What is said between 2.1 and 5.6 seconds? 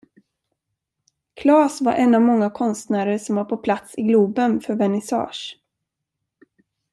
av många konstnärer som var på plats i Globen för vernissage.